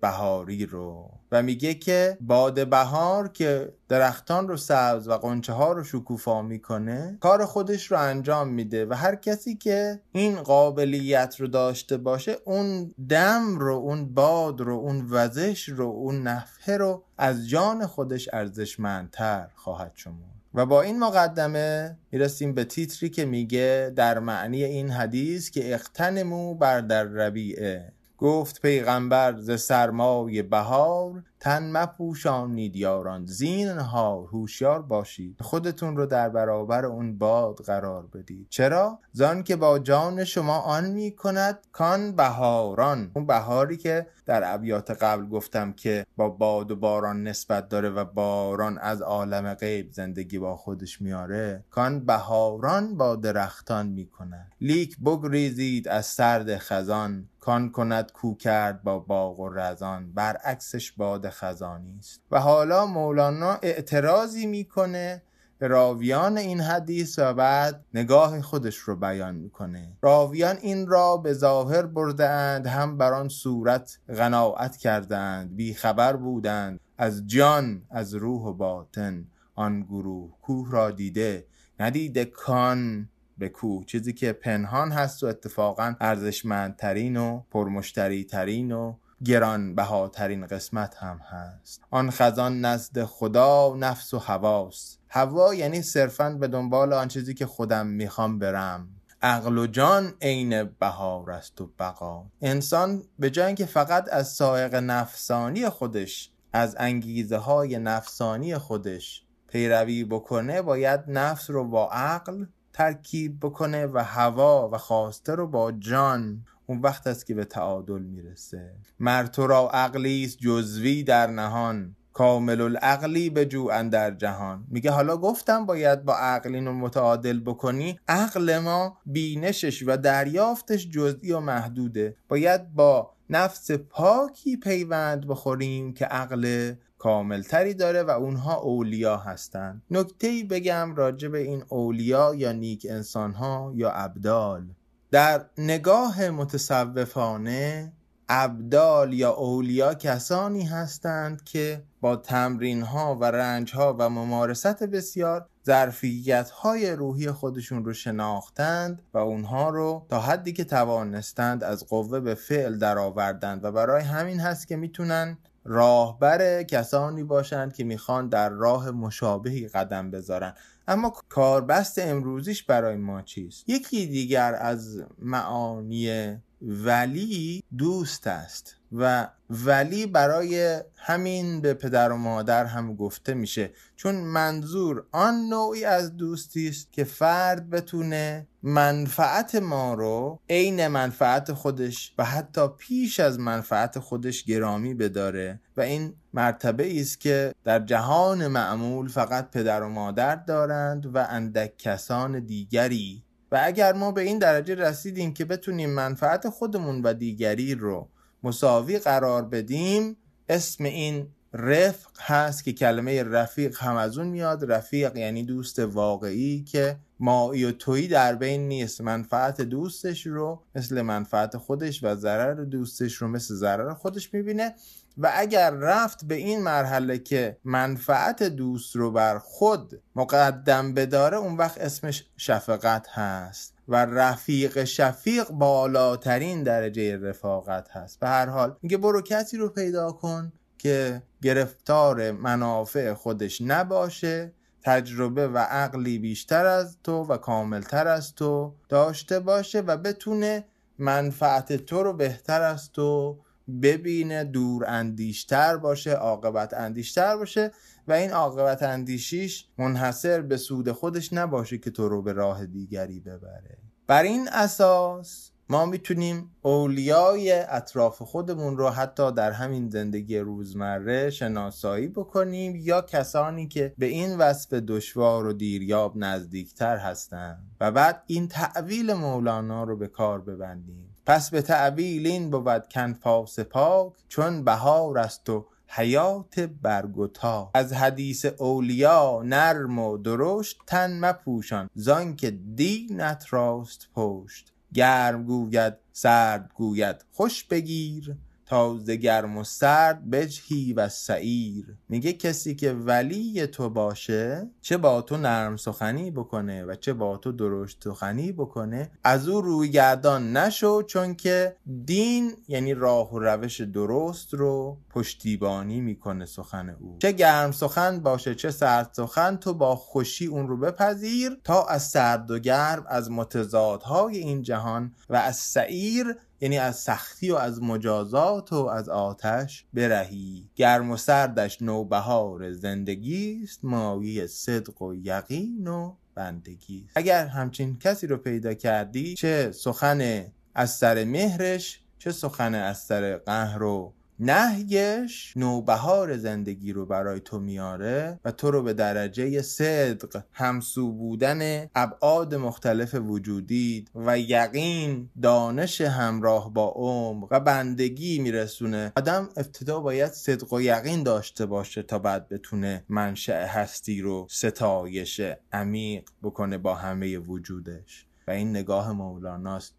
بهاری 0.00 0.66
رو. 0.66 1.17
و 1.32 1.42
میگه 1.42 1.74
که 1.74 2.18
باد 2.20 2.68
بهار 2.68 3.28
که 3.28 3.72
درختان 3.88 4.48
رو 4.48 4.56
سبز 4.56 5.08
و 5.08 5.12
قنچه 5.12 5.52
ها 5.52 5.72
رو 5.72 5.84
شکوفا 5.84 6.42
می‌کنه 6.42 7.16
کار 7.20 7.44
خودش 7.44 7.90
رو 7.90 7.98
انجام 7.98 8.48
میده 8.48 8.86
و 8.86 8.94
هر 8.94 9.14
کسی 9.14 9.54
که 9.54 10.00
این 10.12 10.36
قابلیت 10.42 11.36
رو 11.38 11.46
داشته 11.46 11.96
باشه 11.96 12.36
اون 12.44 12.94
دم 13.08 13.58
رو 13.58 13.74
اون 13.74 14.14
باد 14.14 14.60
رو 14.60 14.74
اون 14.74 15.06
وزش 15.10 15.68
رو 15.68 15.86
اون 15.86 16.22
نفحه 16.22 16.76
رو 16.76 17.02
از 17.18 17.48
جان 17.48 17.86
خودش 17.86 18.28
ارزشمندتر 18.32 19.48
خواهد 19.54 19.92
شمرد. 19.94 20.38
و 20.54 20.66
با 20.66 20.82
این 20.82 20.98
مقدمه 20.98 21.96
می‌رسیم 22.12 22.54
به 22.54 22.64
تیتری 22.64 23.10
که 23.10 23.24
میگه 23.24 23.92
در 23.96 24.18
معنی 24.18 24.64
این 24.64 24.90
حدیث 24.90 25.50
که 25.50 25.74
اختنمو 25.74 26.54
بر 26.54 26.80
در 26.80 27.04
ربیعه. 27.04 27.92
گفت 28.18 28.62
پیغمبر 28.62 29.38
ز 29.38 29.60
سرمای 29.60 30.42
بهار 30.42 31.22
تن 31.40 31.72
مپوشانید 31.72 32.76
یاران 32.76 33.26
زینهار 33.26 34.26
هوشیار 34.26 34.82
باشید. 34.82 35.36
خودتون 35.40 35.96
رو 35.96 36.06
در 36.06 36.28
برابر 36.28 36.84
اون 36.84 37.18
باد 37.18 37.56
قرار 37.56 38.06
بدید. 38.06 38.46
چرا؟ 38.50 38.98
زان 39.12 39.42
که 39.42 39.56
با 39.56 39.78
جان 39.78 40.24
شما 40.24 40.58
آن 40.58 40.90
می 40.90 41.10
کند 41.10 41.58
کان 41.72 42.12
بهاران. 42.12 43.10
اون 43.14 43.26
بهاری 43.26 43.76
که 43.76 44.06
در 44.26 44.54
ابیات 44.54 44.90
قبل 44.90 45.26
گفتم 45.26 45.72
که 45.72 46.06
با 46.16 46.28
باد 46.28 46.70
و 46.70 46.76
باران 46.76 47.22
نسبت 47.22 47.68
داره 47.68 47.90
و 47.90 48.04
باران 48.04 48.78
از 48.78 49.02
عالم 49.02 49.54
غیب 49.54 49.92
زندگی 49.92 50.38
با 50.38 50.56
خودش 50.56 51.02
میاره 51.02 51.64
کان 51.70 52.06
بهاران 52.06 52.96
با 52.96 53.16
درختان 53.16 53.86
می‌کنه 53.86 54.46
لیک 54.60 54.98
بگریزید 54.98 55.88
از 55.88 56.06
سرد 56.06 56.58
خزان. 56.58 57.28
کان 57.48 57.70
کند 57.70 58.12
کو 58.12 58.36
کرد 58.36 58.82
با 58.82 58.98
باغ 58.98 59.40
و 59.40 59.48
رزان 59.48 60.12
برعکسش 60.12 60.92
باد 60.92 61.30
خزانی 61.30 61.96
است. 61.98 62.20
و 62.30 62.40
حالا 62.40 62.86
مولانا 62.86 63.58
اعتراضی 63.62 64.46
می‌کنه 64.46 65.22
به 65.58 65.68
راویان 65.68 66.38
این 66.38 66.60
حدیث 66.60 67.18
و 67.18 67.34
بعد 67.34 67.84
نگاه 67.94 68.40
خودش 68.42 68.76
رو 68.76 68.96
بیان 68.96 69.34
می‌کنه. 69.34 69.96
راویان 70.02 70.56
این 70.56 70.86
را 70.86 71.16
به 71.16 71.32
ظاهر 71.32 71.82
برده 71.82 72.28
اند 72.28 72.66
هم 72.66 72.98
بر 72.98 73.12
آن 73.12 73.28
صورت 73.28 73.98
قناعت 74.08 74.76
کردند 74.76 75.56
بی 75.56 75.74
خبر 75.74 76.16
بودند. 76.16 76.80
از 76.98 77.26
جان 77.26 77.82
از 77.90 78.14
روح 78.14 78.42
و 78.42 78.52
باطن 78.52 79.24
آن 79.54 79.82
گروه 79.82 80.30
کوه 80.42 80.70
را 80.70 80.90
دیده 80.90 81.46
ندیده 81.80 82.24
کان. 82.24 83.08
به 83.38 83.48
کوه 83.48 83.84
چیزی 83.84 84.12
که 84.12 84.32
پنهان 84.32 84.92
هست 84.92 85.22
و 85.22 85.26
اتفاقا 85.26 85.94
ارزشمندترین 86.00 87.16
و 87.16 87.42
پرمشتری 87.50 88.24
ترین 88.24 88.72
و 88.72 88.94
گران 89.24 89.74
بهاترین 89.74 90.46
قسمت 90.46 90.94
هم 90.96 91.18
هست. 91.18 91.82
آن 91.90 92.10
خزان 92.10 92.60
نزد 92.60 93.04
خدا 93.04 93.76
نفس 93.78 94.14
و 94.14 94.18
هواست 94.18 95.00
هوا 95.08 95.54
یعنی 95.54 95.82
صرفا 95.82 96.30
به 96.30 96.48
دنبال 96.48 96.92
آن 96.92 97.08
چیزی 97.08 97.34
که 97.34 97.46
خودم 97.46 97.86
می‌خوام 97.86 98.38
برم. 98.38 98.88
عقل 99.22 99.58
و 99.58 99.66
جان 99.66 100.14
عین 100.22 100.64
بهار 100.64 101.30
است 101.30 101.60
و 101.60 101.70
بقا. 101.78 102.24
انسان 102.42 103.02
به 103.18 103.30
جای 103.30 103.46
اینکه 103.46 103.66
فقط 103.66 104.08
از 104.12 104.28
سائق 104.28 104.74
نفسانی 104.74 105.68
خودش 105.68 106.30
از 106.52 106.76
انگیزه 106.78 107.36
های 107.36 107.78
نفسانی 107.78 108.58
خودش 108.58 109.22
پیروی 109.48 110.04
بکنه 110.04 110.62
باید 110.62 111.00
نفس 111.08 111.50
رو 111.50 111.64
با 111.64 111.88
عقل 111.90 112.44
ترکیب 112.78 113.40
بکنه 113.40 113.86
و 113.86 113.98
هوا 113.98 114.68
و 114.72 114.78
خواسته 114.78 115.34
رو 115.34 115.46
با 115.46 115.72
جان 115.72 116.44
اون 116.66 116.80
وقت 116.80 117.06
است 117.06 117.26
که 117.26 117.34
به 117.34 117.44
تعادل 117.44 118.02
می‌رسه. 118.02 118.74
مرتو 119.00 119.46
را 119.46 119.70
عقلی 119.70 120.28
جزوی 120.28 121.02
در 121.02 121.26
نهان. 121.26 121.96
کامل 122.12 122.60
العقلی 122.60 123.30
به 123.30 123.46
جو 123.46 123.68
در 123.90 124.10
جهان. 124.10 124.64
میگه 124.68 124.90
حالا 124.90 125.16
گفتم 125.16 125.66
باید 125.66 126.04
با 126.04 126.16
عقل 126.16 126.54
اینو 126.54 126.72
متعادل 126.72 127.40
بکنی. 127.40 127.98
عقل 128.08 128.58
ما 128.58 128.98
بینشش 129.06 129.82
و 129.86 129.96
دریافتش 129.96 130.88
جزئی 130.88 131.32
و 131.32 131.40
محدوده. 131.40 132.16
باید 132.28 132.74
با 132.74 133.10
نفس 133.30 133.70
پاکی 133.70 134.56
پیوند 134.56 135.26
بخوریم 135.26 135.94
که 135.94 136.04
عقل 136.04 136.74
کاملتری 136.98 137.74
داره 137.74 138.02
و 138.02 138.10
اونها 138.10 138.60
اولیا 138.60 139.16
هستند 139.16 139.82
نکته 139.90 140.44
بگم 140.50 140.94
راجع 140.94 141.28
به 141.28 141.38
این 141.38 141.64
اولیا 141.68 142.34
یا 142.34 142.52
نیک 142.52 142.86
انسان 142.90 143.32
ها 143.32 143.72
یا 143.74 143.90
ابدال. 143.90 144.66
در 145.10 145.44
نگاه 145.58 146.30
متصوفانه 146.30 147.92
ابدال 148.28 149.12
یا 149.12 149.30
اولیا 149.30 149.94
کسانی 149.94 150.62
هستند 150.62 151.44
که 151.44 151.82
با 152.00 152.16
تمرین 152.16 152.82
ها 152.82 153.16
و 153.16 153.24
رنج 153.24 153.74
ها 153.74 153.96
و 153.98 154.08
ممارست 154.08 154.82
بسیار 154.82 155.46
ظرفیت 155.66 156.50
های 156.50 156.90
روحی 156.90 157.30
خودشون 157.30 157.84
رو 157.84 157.92
شناختند 157.92 159.02
و 159.14 159.18
اونها 159.18 159.68
رو 159.68 160.06
تا 160.08 160.20
حدی 160.20 160.52
که 160.52 160.64
توانستند 160.64 161.64
از 161.64 161.86
قوه 161.86 162.20
به 162.20 162.34
فعل 162.34 162.78
درآوردند 162.78 163.64
و 163.64 163.72
برای 163.72 164.02
همین 164.02 164.40
هست 164.40 164.68
که 164.68 164.76
می‌تونن 164.76 165.38
راهبر 165.68 166.62
کسانی 166.62 167.24
باشند 167.24 167.74
که 167.74 167.84
می‌خوان 167.84 168.28
در 168.28 168.48
راه 168.48 168.90
مشابهی 168.90 169.68
قدم 169.68 170.10
بذارن. 170.10 170.54
اما 170.88 171.12
کاربست 171.28 171.98
امروزیش 171.98 172.62
برای 172.62 172.96
ما 172.96 173.22
چیست؟ 173.22 173.68
یکی 173.68 174.06
دیگر 174.06 174.54
از 174.60 175.04
معانی 175.18 176.36
ولی 176.62 177.64
دوست 177.78 178.26
است 178.26 178.76
و 178.92 179.28
ولی 179.50 180.06
برای 180.06 180.80
همین 180.96 181.60
به 181.60 181.74
پدر 181.74 182.12
و 182.12 182.16
مادر 182.16 182.64
هم 182.64 182.94
گفته 182.94 183.34
میشه. 183.34 183.70
چون 183.96 184.14
منظور 184.14 185.04
آن 185.12 185.34
نوعی 185.34 185.84
از 185.84 186.16
دوستی 186.16 186.68
است 186.68 186.92
که 186.92 187.04
فرد 187.04 187.70
بتونه 187.70 188.46
منفعت 188.62 189.54
ما 189.54 189.94
رو 189.94 190.40
عین 190.50 190.86
منفعت 190.88 191.52
خودش 191.52 192.14
و 192.18 192.24
حتی 192.24 192.68
پیش 192.78 193.20
از 193.20 193.38
منفعت 193.38 193.98
خودش 193.98 194.44
گرامی 194.44 194.94
بداره 194.94 195.60
و 195.76 195.80
این 195.80 196.14
مرتبه 196.34 197.00
است 197.00 197.20
که 197.20 197.54
در 197.64 197.78
جهان 197.78 198.46
معمول 198.46 199.08
فقط 199.08 199.50
پدر 199.50 199.82
و 199.82 199.88
مادر 199.88 200.36
دارند 200.36 201.16
و 201.16 201.18
اندک 201.18 201.78
کسان 201.78 202.40
دیگری 202.40 203.24
و 203.52 203.60
اگر 203.62 203.92
ما 203.92 204.12
به 204.12 204.20
این 204.20 204.38
درجه 204.38 204.74
رسیدیم 204.74 205.34
که 205.34 205.44
بتونیم 205.44 205.90
منفعت 205.90 206.48
خودمون 206.48 207.02
و 207.02 207.14
دیگری 207.14 207.74
رو 207.74 208.08
مساوی 208.42 208.98
قرار 208.98 209.44
بدیم 209.44 210.16
اسم 210.48 210.84
این 210.84 211.28
رفق 211.52 212.10
هست 212.20 212.64
که 212.64 212.72
کلمه 212.72 213.22
رفیق 213.22 213.82
هم 213.82 213.96
از 213.96 214.18
اون 214.18 214.26
میاد. 214.26 214.72
رفیق 214.72 215.16
یعنی 215.16 215.42
دوست 215.42 215.78
واقعی 215.78 216.64
که 216.64 216.96
مایی 217.20 217.64
و 217.64 217.72
تویی 217.72 218.08
در 218.08 218.34
بین 218.34 218.68
نیست. 218.68 219.00
منفعت 219.00 219.60
دوستش 219.60 220.26
رو 220.26 220.62
مثل 220.74 221.02
منفعت 221.02 221.56
خودش 221.56 222.04
و 222.04 222.14
ضرر 222.14 222.54
دوستش 222.54 223.14
رو 223.14 223.28
مثل 223.28 223.54
ضرر 223.54 223.94
خودش 223.94 224.34
می‌بینه. 224.34 224.74
و 225.18 225.32
اگر 225.34 225.70
رفت 225.70 226.24
به 226.24 226.34
این 226.34 226.62
مرحله 226.62 227.18
که 227.18 227.56
منفعت 227.64 228.42
دوست 228.42 228.96
رو 228.96 229.10
بر 229.10 229.38
خود 229.38 230.02
مقدم 230.16 230.94
بداره 230.94 231.36
اون 231.36 231.56
وقت 231.56 231.78
اسمش 231.78 232.26
شفقت 232.36 233.08
هست 233.08 233.74
و 233.88 233.96
رفیق 234.06 234.84
شفیق 234.84 235.50
بالاترین 235.50 236.62
درجه 236.62 237.16
رفاقت 237.16 237.90
هست. 237.90 238.20
به 238.20 238.28
هر 238.28 238.46
حال 238.46 238.76
میگه 238.82 238.96
برو 238.96 239.22
کسی 239.22 239.56
رو 239.56 239.68
پیدا 239.68 240.12
کن 240.12 240.52
که 240.78 241.22
گرفتار 241.42 242.30
منافع 242.30 243.14
خودش 243.14 243.60
نباشه 243.60 244.52
تجربه 244.82 245.48
و 245.48 245.58
عقلی 245.58 246.18
بیشتر 246.18 246.66
از 246.66 246.96
تو 247.04 247.12
و 247.12 247.36
کاملتر 247.36 248.08
از 248.08 248.34
تو 248.34 248.74
داشته 248.88 249.40
باشه 249.40 249.80
و 249.80 249.96
بتونه 249.96 250.64
منفعت 250.98 251.72
تو 251.72 252.02
رو 252.02 252.12
بهتر 252.12 252.62
از 252.62 252.92
تو 252.92 253.38
ببینه 253.82 254.44
دور 254.44 254.84
اندیشتر 254.86 255.76
باشه 255.76 256.12
عاقبت 256.12 256.74
اندیشتر 256.74 257.36
باشه 257.36 257.70
و 258.08 258.12
این 258.12 258.30
عاقبت 258.30 258.82
اندیشیش 258.82 259.66
منحصر 259.78 260.40
به 260.40 260.56
سود 260.56 260.92
خودش 260.92 261.32
نباشه 261.32 261.78
که 261.78 261.90
تو 261.90 262.08
رو 262.08 262.22
به 262.22 262.32
راه 262.32 262.66
دیگری 262.66 263.20
ببره. 263.20 263.78
بر 264.06 264.22
این 264.22 264.48
اساس 264.52 265.50
ما 265.70 265.86
می‌تونیم 265.86 266.50
اولیای 266.62 267.52
اطراف 267.52 268.22
خودمون 268.22 268.76
رو 268.76 268.88
حتی 268.88 269.32
در 269.32 269.52
همین 269.52 269.90
زندگی 269.90 270.38
روزمره 270.38 271.30
شناسایی 271.30 272.08
بکنیم 272.08 272.76
یا 272.76 273.02
کسانی 273.02 273.68
که 273.68 273.94
به 273.98 274.06
این 274.06 274.36
وصف 274.36 274.72
دشوار 274.72 275.46
و 275.46 275.52
دیریاب 275.52 276.12
نزدیکتر 276.16 276.96
هستند 276.96 277.70
و 277.80 277.90
بعد 277.90 278.22
این 278.26 278.48
تعویل 278.48 279.12
مولانا 279.12 279.84
رو 279.84 279.96
به 279.96 280.08
کار 280.08 280.40
ببندیم. 280.40 281.07
پس 281.28 281.50
به 281.50 281.62
تعویل 281.62 282.26
این 282.26 282.50
بود 282.50 282.88
کنفاس 282.88 283.60
پاک 283.60 284.12
چون 284.28 284.64
بهار 284.64 285.18
است 285.18 285.50
و 285.50 285.66
حیات 285.86 286.60
برگتا 286.60 287.70
از 287.74 287.92
حدیث 287.92 288.44
اولیا 288.44 289.42
نرم 289.44 289.98
و 289.98 290.18
درشت 290.18 290.78
تن 290.86 291.20
مپوشان 291.20 291.90
زان 291.94 292.36
دینت 292.74 293.46
راست 293.50 294.08
پشت. 294.14 294.72
گرم 294.94 295.44
گوید 295.44 295.94
سرد 296.12 296.70
گوید 296.74 297.24
خوش 297.32 297.64
بگیر. 297.64 298.36
تازه 298.68 299.16
گرم 299.16 299.56
و 299.56 299.64
سرد 299.64 300.30
بجهی 300.30 300.92
و 300.92 301.08
سعیر. 301.08 301.96
میگه 302.08 302.32
کسی 302.32 302.74
که 302.74 302.92
ولی 302.92 303.66
تو 303.66 303.90
باشه 303.90 304.70
چه 304.80 304.96
با 304.96 305.22
تو 305.22 305.36
نرم 305.36 305.76
سخنی 305.76 306.30
بکنه 306.30 306.84
و 306.84 306.94
چه 306.94 307.12
با 307.12 307.36
تو 307.36 307.52
درشت 307.52 308.04
سخنی 308.04 308.52
بکنه 308.52 309.10
از 309.24 309.48
او 309.48 309.60
روی 309.60 309.90
گردان 309.90 310.56
نشو 310.56 311.02
چون 311.02 311.34
که 311.34 311.76
دین 312.04 312.52
یعنی 312.68 312.94
راه 312.94 313.34
و 313.34 313.38
روش 313.38 313.80
درست 313.80 314.54
رو 314.54 314.98
پشتیبانی 315.10 316.00
می‌کنه 316.00 316.46
سخن 316.46 316.88
او. 316.88 317.16
چه 317.22 317.32
گرم 317.32 317.72
سخن 317.72 318.20
باشه 318.20 318.54
چه 318.54 318.70
سرد 318.70 319.10
سخن 319.12 319.56
تو 319.56 319.74
با 319.74 319.96
خوشی 319.96 320.46
اون 320.46 320.68
رو 320.68 320.76
بپذیر 320.76 321.60
تا 321.64 321.84
از 321.84 322.02
سرد 322.02 322.50
و 322.50 322.58
گرم 322.58 323.04
از 323.08 323.30
متضادهای 323.30 324.38
این 324.38 324.62
جهان 324.62 325.14
و 325.30 325.36
از 325.36 325.56
سعیر 325.56 326.36
یعنی 326.60 326.78
از 326.78 326.96
سختی 326.96 327.50
و 327.50 327.54
از 327.54 327.82
مجازات 327.82 328.72
و 328.72 328.86
از 328.86 329.08
آتش 329.08 329.84
برهی. 329.92 330.70
گرم 330.74 331.10
و 331.10 331.16
سردش 331.16 331.82
نوبهار 331.82 332.72
زندگی 332.72 333.60
است 333.62 333.84
مایه 333.84 334.46
صدق 334.46 335.02
و 335.02 335.14
یقین 335.14 335.88
و 335.88 336.14
بندگی 336.34 337.04
است 337.04 337.16
اگر 337.16 337.46
همچین 337.46 337.98
کسی 337.98 338.26
رو 338.26 338.36
پیدا 338.36 338.74
کردی 338.74 339.34
چه 339.34 339.72
سخن 339.72 340.46
از 340.74 340.90
سر 340.90 341.24
مهرش 341.24 342.00
چه 342.18 342.32
سخن 342.32 342.74
از 342.74 342.98
سر 342.98 343.36
قهر 343.36 343.82
و 343.82 344.14
نهیش 344.40 345.52
نوبهار 345.56 346.36
زندگی 346.36 346.92
رو 346.92 347.06
برای 347.06 347.40
تو 347.40 347.60
میاره 347.60 348.40
و 348.44 348.52
تو 348.52 348.70
رو 348.70 348.82
به 348.82 348.92
درجه 348.92 349.62
صدق 349.62 350.42
همسو 350.52 351.12
بودن 351.12 351.86
ابعاد 351.94 352.54
مختلف 352.54 353.14
وجودید 353.14 354.10
و 354.14 354.38
یقین 354.38 355.30
دانش 355.42 356.00
همراه 356.00 356.74
با 356.74 356.92
عمق 356.96 357.48
و 357.50 357.60
بندگی 357.60 358.38
میرسونه. 358.38 359.12
آدم 359.16 359.48
ابتدا 359.56 360.00
باید 360.00 360.32
صدق 360.32 360.72
و 360.72 360.80
یقین 360.80 361.22
داشته 361.22 361.66
باشه 361.66 362.02
تا 362.02 362.18
بعد 362.18 362.48
بتونه 362.48 363.04
منشأ 363.08 363.66
هستی 363.66 364.20
رو 364.20 364.46
ستایش 364.50 365.40
عمیق 365.72 366.28
بکنه 366.42 366.78
با 366.78 366.94
همه 366.94 367.38
وجودش. 367.38 368.28
و 368.48 368.50
این 368.50 368.70
نگاه 368.70 369.12
مولاناست 369.12 369.94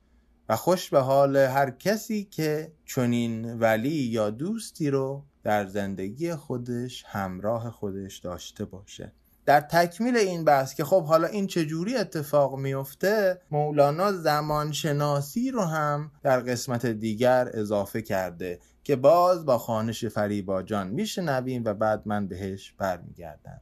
و 0.50 0.56
خوش 0.56 0.89
به 0.89 1.00
حال 1.00 1.38
هر 1.38 1.70
کسی 1.70 2.24
که 2.24 2.72
چنین 2.86 3.60
ولی 3.60 3.89
یا 3.89 4.29
دوستی 4.29 4.89
رو 4.89 5.24
در 5.44 5.65
زندگی 5.65 6.36
خودش 6.36 7.03
همراه 7.08 7.72
خودش 7.72 8.18
داشته 8.18 8.65
باشه. 8.65 9.13
در 9.46 9.62
تکمیل 9.62 10.18
این 10.18 10.46
بحث 10.46 10.74
که 10.74 10.84
خب 10.84 11.03
حالا 11.03 11.27
این 11.27 11.48
چجوری 11.48 11.96
اتفاق 11.96 12.56
میفته 12.56 13.41
مولانا 13.51 14.12
زمانشناسی 14.12 15.51
رو 15.51 15.62
هم 15.62 16.12
در 16.24 16.39
قسمت 16.39 16.86
دیگر 16.86 17.50
اضافه 17.53 18.01
کرده 18.01 18.60
که 18.84 18.96
باز 18.96 19.46
با 19.46 19.58
خانش 19.58 20.06
فریبا 20.06 20.63
جان 20.63 20.88
میشنویم 20.88 21.63
و 21.65 21.74
بعد 21.74 22.01
من 22.06 22.27
بهش 22.27 22.74
برمیگردم. 22.77 23.62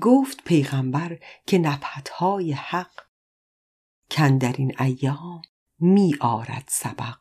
گفت 0.00 0.44
پیغمبر 0.44 1.18
که 1.46 1.58
نفحتهای 1.58 2.52
حق 2.52 3.04
کن 4.14 4.38
در 4.38 4.52
این 4.52 4.82
ایام 4.82 5.42
می 5.78 6.16
آرد 6.20 6.64
سبق. 6.68 7.18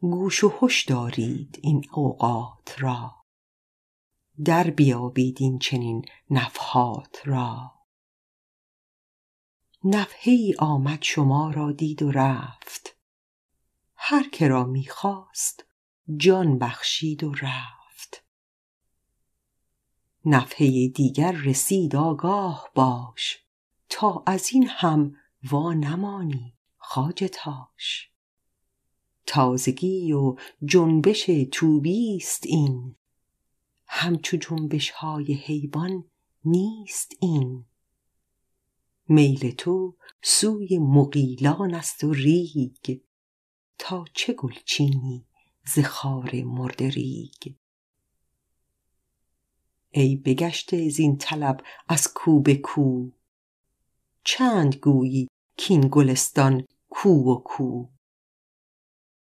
گوش 0.00 0.44
و 0.44 0.52
هش 0.62 0.84
دارید 0.84 1.58
این 1.62 1.84
اوقات 1.92 2.76
را. 2.78 3.14
در 4.44 4.70
بیابید 4.70 5.36
این 5.40 5.58
چنین 5.58 6.04
نفحات 6.30 7.22
را. 7.24 7.72
نفحه 9.84 10.54
آمد 10.58 11.02
شما 11.02 11.50
را 11.50 11.72
دید 11.72 12.02
و 12.02 12.10
رفت. 12.10 12.96
هر 13.94 14.28
که 14.28 14.48
را 14.48 14.64
می‌خواست 14.64 15.64
جان 16.16 16.58
بخشید 16.58 17.24
و 17.24 17.32
رفت. 17.34 18.24
نفحه 20.24 20.88
دیگر 20.88 21.32
رسید 21.32 21.96
آگاه 21.96 22.70
باش. 22.74 23.45
تا 23.88 24.22
از 24.26 24.50
این 24.52 24.66
هم 24.68 25.16
وا 25.50 25.72
نمانی 25.72 26.54
خواجه 26.78 27.28
تاش. 27.28 28.10
تازگی 29.26 30.12
و 30.12 30.36
جنبش 30.64 31.30
توبیست 31.52 32.46
این. 32.46 32.96
همچو 33.86 34.36
جنبش 34.36 34.90
های 34.90 35.34
حیوان 35.34 36.04
نیست 36.44 37.12
این. 37.20 37.64
میل 39.08 39.50
تو 39.50 39.96
سوی 40.22 40.78
مغیلان 40.78 41.74
است 41.74 42.04
و 42.04 42.12
ریگ. 42.12 43.00
تا 43.78 44.04
چه 44.14 44.32
گلچینی 44.32 45.26
ز 45.74 45.78
خار 45.78 46.30
مرده 46.34 46.90
ریگ؟ 46.90 47.54
ای 49.90 50.16
بگشته 50.16 50.88
زین 50.88 51.16
طلب 51.16 51.60
از 51.88 52.08
کو 52.14 52.40
به 52.40 52.54
کو 52.54 53.10
چند 54.28 54.76
گویی 54.76 55.28
کین 55.56 55.88
گلستان 55.92 56.64
کو 56.88 57.08
و 57.08 57.42
کو؟ 57.44 57.88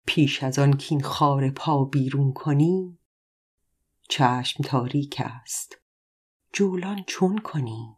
پیش 0.06 0.42
از 0.42 0.58
آن 0.58 0.72
کین 0.76 1.02
خار 1.02 1.50
پا 1.50 1.84
بیرون 1.84 2.32
کنی؟ 2.32 2.98
چشم 4.08 4.62
تاریک 4.62 5.22
است. 5.24 5.76
جولان 6.52 7.04
چون 7.06 7.38
کنی؟ 7.38 7.96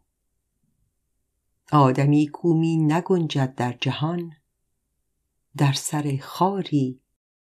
آدمی 1.71 2.27
کو 2.27 2.53
می 2.53 2.77
نگنجد 2.77 3.55
در 3.55 3.73
جهان. 3.73 4.31
در 5.57 5.73
سر 5.73 6.17
خاری 6.21 7.01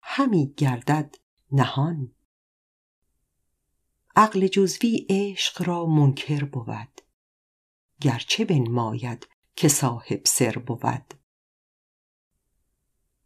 همی 0.02 0.54
گردد 0.56 1.14
نهان. 1.52 2.12
عقل 4.16 4.46
جزوی 4.46 5.06
عشق 5.10 5.68
را 5.68 5.86
منکر 5.86 6.44
بود. 6.44 7.00
گرچه 8.00 8.44
بنماید 8.44 9.28
که 9.56 9.68
صاحب 9.68 10.20
سر 10.24 10.52
بود. 10.52 11.14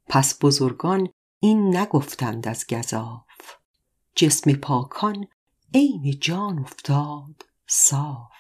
پس 0.09 0.39
بزرگان 0.41 1.09
این 1.41 1.77
نگفتند 1.77 2.49
از 2.49 2.67
گزاف. 2.67 3.25
جسم 4.15 4.53
پاکان 4.53 5.27
عین 5.75 6.19
جان 6.21 6.59
افتاد 6.59 7.45
صاف. 7.67 8.31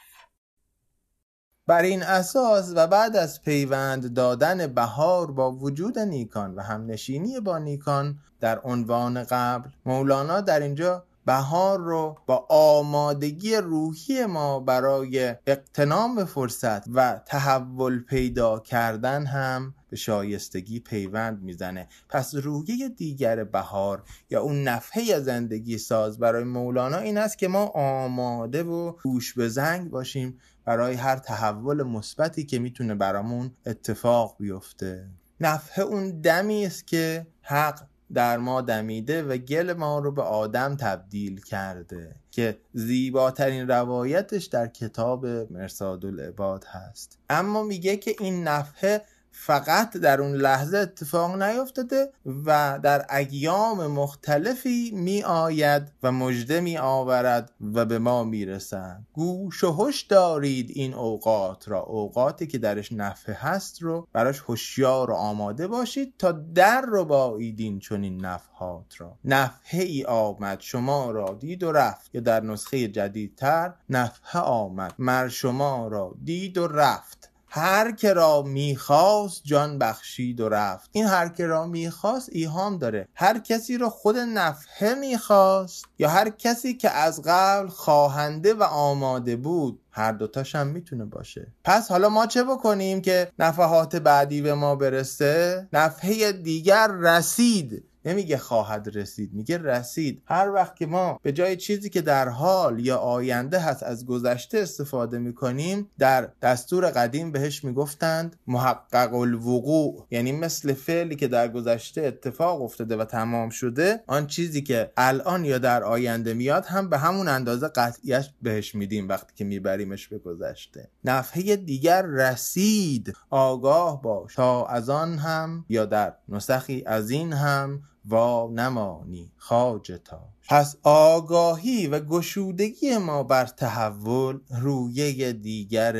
بر 1.66 1.82
این 1.82 2.02
اساس 2.02 2.72
و 2.76 2.86
بعد 2.86 3.16
از 3.16 3.42
پیوند 3.42 4.14
دادن 4.14 4.66
بهار 4.66 5.30
با 5.30 5.52
وجود 5.52 5.98
نیکان 5.98 6.54
و 6.54 6.62
همنشینی 6.62 7.40
با 7.40 7.58
نیکان 7.58 8.18
در 8.40 8.58
عنوان 8.58 9.24
قبل 9.24 9.70
مولانا 9.86 10.40
در 10.40 10.60
اینجا 10.60 11.06
بهار 11.30 11.78
رو 11.80 12.18
با 12.26 12.46
آمادگی 12.48 13.56
روحی 13.56 14.26
ما 14.26 14.60
برای 14.60 15.34
اقتنام 15.46 16.24
فرصت 16.24 16.88
و 16.88 17.20
تحول 17.26 18.02
پیدا 18.02 18.58
کردن 18.58 19.26
هم 19.26 19.74
به 19.90 19.96
شایستگی 19.96 20.80
پیوند 20.80 21.42
می‌زنه. 21.42 21.88
پس 22.08 22.34
روحیه 22.34 22.88
دیگر 22.88 23.44
بهار 23.44 24.02
یا 24.30 24.42
اون 24.42 24.62
نفحه 24.62 25.20
زندگی 25.20 25.78
ساز 25.78 26.18
برای 26.18 26.44
مولانا 26.44 26.98
این 26.98 27.18
است 27.18 27.38
که 27.38 27.48
ما 27.48 27.66
آماده 27.74 28.62
و 28.62 28.92
گوش 29.02 29.34
به 29.34 29.48
زنگ 29.48 29.90
باشیم 29.90 30.38
برای 30.64 30.94
هر 30.94 31.16
تحول 31.16 31.82
مثبتی 31.82 32.44
که 32.44 32.58
می‌تونه 32.58 32.94
برامون 32.94 33.50
اتفاق 33.66 34.36
بیفته. 34.38 35.08
نفحه 35.40 35.84
اون 35.84 36.20
دمی 36.20 36.66
است 36.66 36.86
که 36.86 37.26
حق 37.42 37.89
در 38.14 38.38
ما 38.38 38.60
دمیده 38.60 39.22
و 39.22 39.36
گل 39.36 39.72
ما 39.72 39.98
رو 39.98 40.12
به 40.12 40.22
آدم 40.22 40.76
تبدیل 40.76 41.40
کرده 41.40 42.14
که 42.30 42.58
زیباترین 42.72 43.68
روایتش 43.68 44.44
در 44.44 44.66
کتاب 44.66 45.26
مرساد 45.26 46.04
العباد 46.04 46.64
هست. 46.64 47.18
اما 47.30 47.62
میگه 47.62 47.96
که 47.96 48.14
این 48.18 48.42
نفحه 48.48 49.02
فقط 49.32 49.96
در 49.96 50.20
اون 50.20 50.32
لحظه 50.32 50.78
اتفاق 50.78 51.42
نیفتاده 51.42 52.12
و 52.46 52.78
در 52.82 53.16
ایام 53.16 53.86
مختلفی 53.86 54.90
می 54.94 55.22
آید 55.22 55.92
و 56.02 56.12
مژده 56.12 56.60
می 56.60 56.78
آورد 56.78 57.52
و 57.74 57.84
به 57.84 57.98
ما 57.98 58.24
می 58.24 58.44
رسند 58.44 59.06
گوش 59.12 59.64
و 59.64 59.72
هش 59.72 60.02
دارید 60.02 60.70
این 60.74 60.94
اوقات 60.94 61.68
را. 61.68 61.80
اوقاتی 61.80 62.46
که 62.46 62.58
درش 62.58 62.92
نفه 62.92 63.32
هست 63.32 63.82
رو 63.82 64.08
براش 64.12 64.40
هوشیار 64.40 65.10
و 65.10 65.14
آماده 65.14 65.66
باشید 65.66 66.14
تا 66.18 66.32
در 66.32 66.80
رو 66.80 67.04
با 67.04 67.36
ایدین 67.36 67.78
چون 67.78 68.02
این 68.02 68.24
نفحات 68.24 68.94
را. 68.98 69.18
نفحه 69.24 69.82
ای 69.82 70.04
آمد 70.04 70.60
شما 70.60 71.10
را 71.10 71.36
دید 71.40 71.62
و 71.62 71.72
رفت. 71.72 72.10
یا 72.14 72.20
در 72.20 72.40
نسخه 72.40 72.88
جدیدتر 72.88 73.74
نفحه 73.90 74.40
آمد 74.40 74.94
مر 74.98 75.28
شما 75.28 75.88
را 75.88 76.14
دید 76.24 76.58
و 76.58 76.66
رفت. 76.66 77.29
هر 77.52 77.92
که 77.92 78.12
را 78.12 78.42
می‌خواست 78.42 79.42
جان 79.44 79.78
بخشید 79.78 80.40
و 80.40 80.48
رفت. 80.48 80.90
این 80.92 81.06
هر 81.06 81.28
که 81.28 81.46
را 81.46 81.66
می‌خواست 81.66 82.28
ایهام 82.32 82.78
داره. 82.78 83.08
هر 83.14 83.38
کسی 83.38 83.78
را 83.78 83.90
خود 83.90 84.16
نفحه 84.18 84.94
می‌خواست 84.94 85.84
یا 85.98 86.08
هر 86.08 86.28
کسی 86.28 86.74
که 86.74 86.90
از 86.90 87.22
قبل 87.24 87.68
خواهنده 87.68 88.54
و 88.54 88.62
آماده 88.62 89.36
بود 89.36 89.80
هر 89.90 90.12
دوتاش 90.12 90.54
هم 90.54 90.66
می‌تونه 90.66 91.04
باشه. 91.04 91.46
پس 91.64 91.90
حالا 91.90 92.08
ما 92.08 92.26
چه 92.26 92.44
بکنیم 92.44 93.00
که 93.00 93.32
نفحات 93.38 93.96
بعدی 93.96 94.42
به 94.42 94.54
ما 94.54 94.76
برسه؟ 94.76 95.68
نفحه 95.72 96.32
دیگر 96.32 96.90
رسید. 96.92 97.84
نمیگه 98.04 98.36
خواهد 98.36 98.88
رسید 98.94 99.34
میگه 99.34 99.58
رسید. 99.58 100.22
هر 100.26 100.50
وقت 100.50 100.76
که 100.76 100.86
ما 100.86 101.20
به 101.22 101.32
جای 101.32 101.56
چیزی 101.56 101.90
که 101.90 102.00
در 102.00 102.28
حال 102.28 102.86
یا 102.86 102.96
آینده 102.96 103.58
هست 103.58 103.82
از 103.82 104.06
گذشته 104.06 104.58
استفاده 104.58 105.18
می‌کنیم 105.18 105.90
در 105.98 106.28
دستور 106.42 106.90
قدیم 106.90 107.32
بهش 107.32 107.64
می‌گفتند 107.64 108.36
محقق 108.46 109.14
الوقوع. 109.14 110.06
یعنی 110.10 110.32
مثل 110.32 110.72
فعلی 110.72 111.16
که 111.16 111.28
در 111.28 111.48
گذشته 111.48 112.02
اتفاق 112.02 112.62
افتاده 112.62 112.96
و 112.96 113.04
تمام 113.04 113.50
شده 113.50 114.00
آن 114.06 114.26
چیزی 114.26 114.62
که 114.62 114.92
الان 114.96 115.44
یا 115.44 115.58
در 115.58 115.84
آینده 115.84 116.34
میاد 116.34 116.64
هم 116.64 116.90
به 116.90 116.98
همون 116.98 117.28
اندازه 117.28 117.68
قطعیت 117.68 118.26
بهش 118.42 118.74
میدیم 118.74 119.08
وقتی 119.08 119.32
که 119.36 119.44
میبریمش 119.44 120.08
به 120.08 120.18
گذشته. 120.18 120.88
نفحه 121.04 121.56
دیگر 121.56 122.02
رسید. 122.02 123.12
آگاه 123.30 124.02
باش. 124.02 124.34
تا 124.34 124.66
از 124.66 124.90
آن 124.90 125.18
هم 125.18 125.64
یا 125.68 125.86
در 125.86 126.14
نسخی 126.28 126.82
از 126.86 127.10
این 127.10 127.32
هم 127.32 127.82
وا 128.10 128.50
نمانی 128.52 129.32
خاجتا 129.36 130.20
پس 130.48 130.76
آگاهی 130.82 131.86
و 131.86 132.00
گشودگی 132.00 132.96
ما 132.96 133.22
بر 133.22 133.46
تحول 133.46 134.40
رویه 134.60 135.32
دیگر 135.32 135.92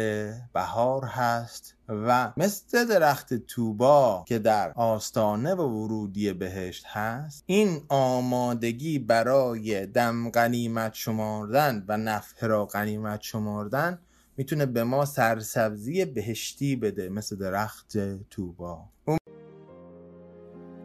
بهار 0.52 1.04
هست 1.04 1.74
و 1.88 2.32
مثل 2.36 2.84
درخت 2.84 3.34
توبا 3.34 4.24
که 4.28 4.38
در 4.38 4.72
آستانه 4.72 5.54
و 5.54 5.62
ورودی 5.62 6.32
بهشت 6.32 6.86
هست 6.86 7.44
این 7.46 7.80
آمادگی 7.88 8.98
برای 8.98 9.86
دم 9.86 10.30
غنیمت 10.30 10.94
شماردن 10.94 11.84
و 11.88 11.96
نفه 11.96 12.46
را 12.46 12.66
غنیمت 12.66 13.20
شماردن 13.20 13.98
می‌تونه 14.36 14.66
به 14.66 14.84
ما 14.84 15.04
سرسبزی 15.04 16.04
بهشتی 16.04 16.76
بده 16.76 17.08
مثل 17.08 17.36
درخت 17.36 17.98
توبا 18.30 18.84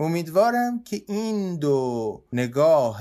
امیدوارم 0.00 0.82
که 0.84 1.02
این 1.08 1.56
دو 1.56 2.22
نگاه 2.32 3.00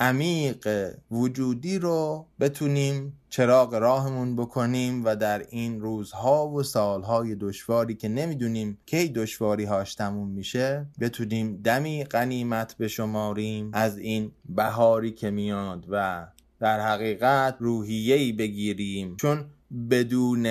عمیق 0.00 0.92
وجودی 1.10 1.78
رو 1.78 2.26
بتونیم 2.40 3.20
چراغ 3.28 3.74
راهمون 3.74 4.36
بکنیم 4.36 5.04
و 5.04 5.16
در 5.16 5.46
این 5.50 5.80
روزها 5.80 6.48
و 6.48 6.62
سالهای 6.62 7.34
دشواری 7.34 7.94
که 7.94 8.08
نمی‌دونیم 8.08 8.78
کی 8.86 9.08
دشواری 9.08 9.64
هاش 9.64 9.94
تموم 9.94 10.28
میشه 10.28 10.86
بتونیم 11.00 11.60
دمی 11.64 12.04
غنیمت 12.04 12.76
بشماریم 12.76 13.70
از 13.72 13.98
این 13.98 14.32
بهاری 14.48 15.12
که 15.12 15.30
میاد 15.30 15.86
و 15.88 16.26
در 16.60 16.80
حقیقت 16.80 17.56
روحیه‌ای 17.60 18.32
بگیریم. 18.32 19.16
چون 19.16 19.44
بدون 19.90 20.46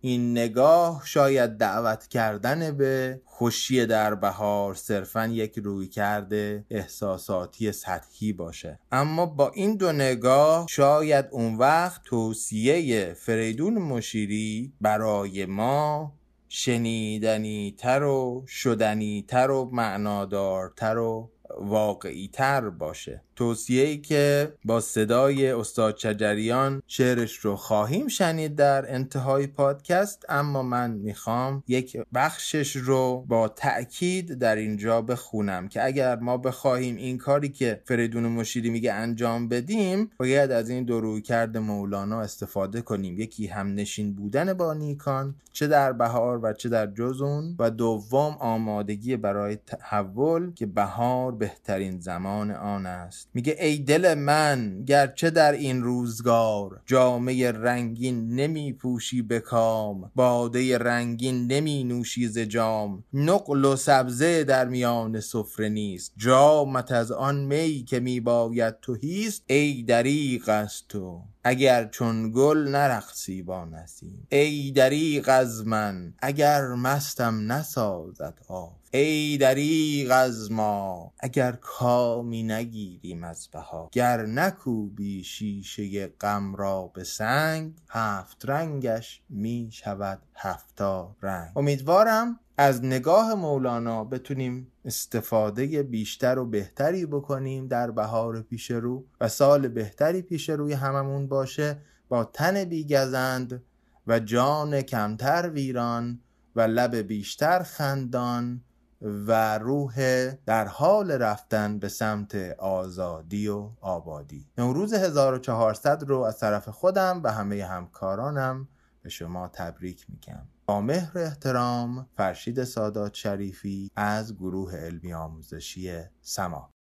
این 0.00 0.32
نگاه 0.32 1.02
شاید 1.04 1.50
دعوت 1.50 2.06
کردن 2.06 2.76
به 2.76 3.20
خوشی 3.38 3.86
در 3.86 4.14
بهار 4.14 4.74
صرفا 4.74 5.26
یک 5.26 5.58
روی 5.58 5.88
کرده 5.88 6.64
احساساتی 6.70 7.72
سطحی 7.72 8.32
باشه. 8.32 8.78
اما 8.92 9.26
با 9.26 9.50
این 9.54 9.76
دو 9.76 9.92
نگاه 9.92 10.66
شاید 10.68 11.26
اون 11.30 11.54
وقت 11.54 12.02
توصیه 12.04 13.14
فریدون 13.14 13.78
مشیری 13.78 14.72
برای 14.80 15.46
ما 15.46 16.12
شنیدنی 16.48 17.74
تر 17.78 18.02
و 18.02 18.44
شدنی 18.48 19.24
تر 19.28 19.50
و 19.50 19.70
معنادارتر 19.72 20.98
و 20.98 21.30
واقعی 21.60 22.28
تر 22.28 22.70
باشه. 22.70 23.22
توصیه 23.36 23.84
ای 23.84 23.98
که 23.98 24.52
با 24.64 24.80
صدای 24.80 25.50
استاد 25.50 25.96
چجریان 25.96 26.82
شعرش 26.86 27.36
رو 27.36 27.56
خواهیم 27.56 28.08
شنید 28.08 28.56
در 28.56 28.94
انتهای 28.94 29.46
پادکست 29.46 30.24
اما 30.28 30.62
من 30.62 30.90
می‌خوام 30.90 31.62
یک 31.68 31.98
بخشش 32.14 32.76
رو 32.76 33.24
با 33.28 33.48
تأکید 33.48 34.34
در 34.38 34.56
اینجا 34.56 35.02
بخونم 35.02 35.68
که 35.68 35.84
اگر 35.84 36.16
ما 36.16 36.36
بخواهیم 36.36 36.96
این 36.96 37.18
کاری 37.18 37.48
که 37.48 37.80
فریدون 37.84 38.26
مشیری 38.26 38.70
میگه 38.70 38.92
انجام 38.92 39.48
بدیم 39.48 40.10
باید 40.18 40.50
از 40.50 40.70
این 40.70 40.84
دو 40.84 41.20
کرد 41.20 41.56
مولانا 41.56 42.20
استفاده 42.20 42.80
کنیم. 42.80 43.18
یکی 43.18 43.46
هم 43.46 43.74
نشین 43.74 44.14
بودن 44.14 44.52
با 44.52 44.74
نیکان 44.74 45.34
چه 45.52 45.66
در 45.66 45.92
بهار 45.92 46.40
و 46.42 46.52
چه 46.52 46.68
در 46.68 46.86
جزون 46.86 47.56
و 47.58 47.70
دوم 47.70 48.36
آمادگی 48.40 49.16
برای 49.16 49.56
تحول 49.56 50.52
که 50.52 50.66
بهار 50.66 51.32
بهترین 51.32 52.00
زمان 52.00 52.50
آن 52.50 52.86
است. 52.86 53.25
میگه 53.34 53.56
ای 53.60 53.78
دل 53.78 54.14
من 54.14 54.84
گرچه 54.84 55.30
در 55.30 55.52
این 55.52 55.82
روزگار 55.82 56.80
جامه 56.86 57.52
رنگین 57.52 58.28
نمی 58.28 58.72
پوشی 58.72 59.22
به 59.22 59.40
کام 59.40 60.10
باده 60.14 60.78
رنگین 60.78 61.46
نمی 61.46 61.84
نوشی 61.84 62.28
ز 62.28 62.38
جام. 62.38 63.04
نقل 63.12 63.64
و 63.64 63.76
سبزه 63.76 64.44
در 64.44 64.68
میان 64.68 65.20
سفره 65.20 65.68
نیست 65.68 66.12
جامت 66.16 66.92
از 66.92 67.12
آن 67.12 67.44
می 67.44 67.84
که 67.84 68.00
می 68.00 68.20
باید 68.20 68.80
تهیست. 68.80 69.44
ای 69.46 69.82
دریغ 69.82 70.48
از 70.48 70.82
تو. 70.88 71.22
اگر 71.48 71.84
چون 71.84 72.32
گل 72.32 72.68
نرقصی 72.68 73.42
با 73.42 73.64
نسیم 73.64 74.26
ای 74.30 74.70
دریغ 74.70 75.28
از 75.28 75.66
من 75.66 76.14
اگر 76.18 76.66
مستم 76.66 77.52
نسازد 77.52 78.38
آفتاب 78.48 78.72
ای 78.92 79.38
دریغ 79.38 80.10
از 80.10 80.52
ما 80.52 81.12
اگر 81.20 81.52
کامی 81.52 82.42
نگیریم 82.42 83.24
از 83.24 83.48
بهار. 83.52 83.88
گر 83.92 84.26
نکوبی 84.26 85.24
شیشه 85.24 86.06
غم 86.06 86.54
را 86.54 86.90
به 86.94 87.04
سنگ 87.04 87.72
هفت 87.88 88.44
رنگش 88.48 89.22
می 89.28 89.68
شود 89.72 90.18
هفتاد 90.34 91.16
رنگ. 91.22 91.52
امیدوارم 91.56 92.40
از 92.58 92.84
نگاه 92.84 93.34
مولانا 93.34 94.04
بتونیم 94.04 94.72
استفاده 94.86 95.82
بیشتر 95.82 96.38
و 96.38 96.46
بهتری 96.46 97.06
بکنیم 97.06 97.68
در 97.68 97.90
بهار 97.90 98.42
پیش 98.42 98.70
رو 98.70 99.04
و 99.20 99.28
سال 99.28 99.68
بهتری 99.68 100.22
پیش 100.22 100.50
روی 100.50 100.72
هممون 100.72 101.28
باشه 101.28 101.78
با 102.08 102.24
تن 102.24 102.64
بیگزند 102.64 103.62
و 104.06 104.18
جان 104.18 104.82
کمتر 104.82 105.50
ویران 105.50 106.20
و 106.56 106.60
لب 106.60 106.96
بیشتر 106.96 107.62
خندان 107.62 108.62
و 109.02 109.58
روح 109.58 110.30
در 110.46 110.66
حال 110.66 111.10
رفتن 111.10 111.78
به 111.78 111.88
سمت 111.88 112.34
آزادی 112.58 113.48
و 113.48 113.70
آبادی. 113.80 114.46
نوروز 114.58 114.92
1400 114.92 116.02
رو 116.02 116.20
از 116.20 116.38
طرف 116.38 116.68
خودم 116.68 117.20
و 117.24 117.32
همه 117.32 117.64
همکارانم 117.64 118.68
به 119.02 119.08
شما 119.08 119.48
تبریک 119.48 120.06
میگم. 120.08 120.55
با 120.68 120.80
مهر 120.80 121.18
احترام 121.18 122.06
فرشید 122.16 122.64
سادات 122.64 123.14
شریفی 123.14 123.90
از 123.96 124.34
گروه 124.36 124.76
علمی 124.76 125.14
آموزشی 125.14 126.00
سما. 126.20 126.75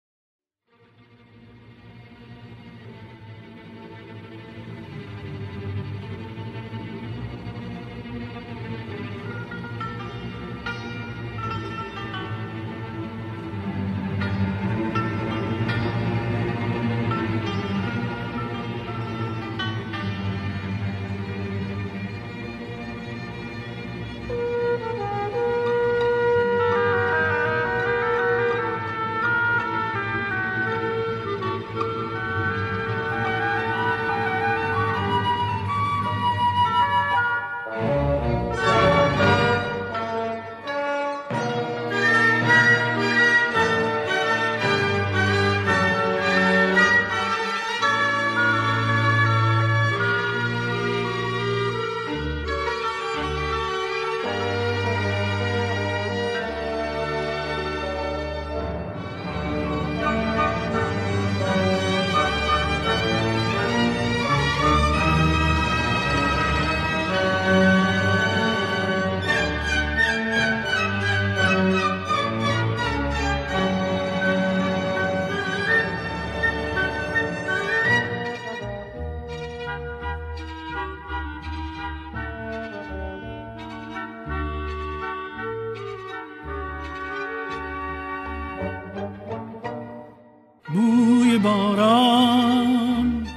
باران 91.43 93.27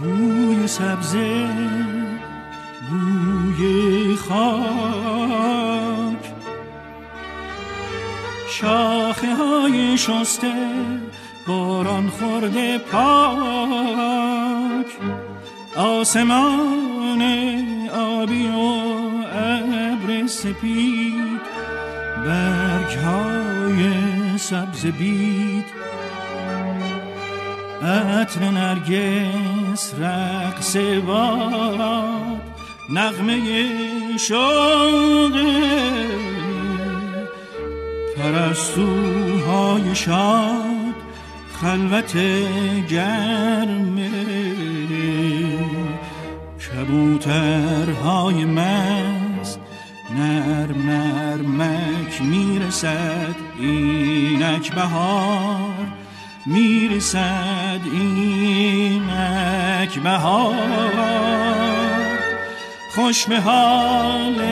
بوی 0.00 0.66
سبزه 0.66 1.48
بوی 2.90 4.16
خاک. 4.16 4.44
شاخه 8.50 9.34
های 9.34 9.98
شسته 9.98 10.52
باران 11.46 12.08
خورده 12.08 12.78
پاک. 12.78 13.94
آسمان 15.76 17.22
آبی 17.94 18.46
و 18.46 18.58
ابر 19.34 20.26
سپید 20.26 21.40
برگ 22.26 22.98
های 23.04 23.92
سبز 24.38 24.86
بید 24.86 25.53
عطر 27.94 28.50
نرگس 28.50 29.94
رقص 30.00 30.76
باد 30.76 32.40
نغمه 32.90 33.38
شوق 34.18 35.40
پرستوهای 38.16 39.94
شاد 39.94 40.94
خلوت 41.60 42.16
گرم 42.88 43.96
کبوترهای 46.74 48.44
مست 48.44 49.60
نرم 50.18 50.90
نرمک 50.90 52.22
می‌رسد 52.22 53.34
اینک 53.60 54.74
بهار. 54.74 56.03
می‌رسد 56.46 57.80
اینک 57.92 59.04
بهار 59.98 60.54
خوش 62.94 63.26
به 63.26 63.40
حال 63.40 64.42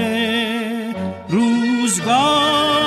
روزگار. 1.28 2.81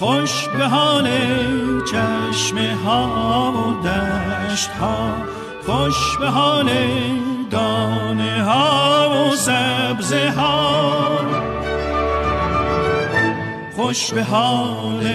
خوش 0.00 0.48
به 0.48 0.68
حال 0.68 1.10
دانه 7.50 8.44
ها 8.44 9.10
و 9.10 9.36
سبزه 9.36 10.30
ها. 10.30 11.18
خوش 13.76 14.12
به 14.12 14.24
حال 14.24 15.12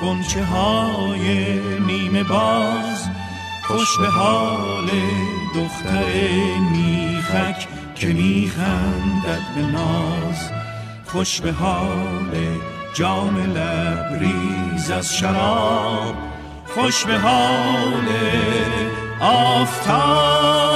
قنچه 0.00 0.44
های 0.44 1.58
نیمه 1.86 2.22
باز. 2.22 3.08
خوش 3.62 3.98
به 3.98 4.06
حال 4.06 4.90
دختر 5.54 6.14
میخک 6.72 7.68
که 7.94 8.06
میخندد 8.06 9.42
به 9.54 9.62
ناز. 9.62 10.50
خوش 11.06 11.40
به 11.40 11.52
حال 11.52 12.34
جام 12.98 13.36
لبریز 13.36 14.90
از 14.90 15.16
شراب 15.16 16.14
خوش 16.66 17.04
به 17.04 17.18
حال 17.18 18.08
آفتاب. 19.20 20.68